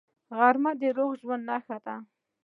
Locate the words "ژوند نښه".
1.21-1.77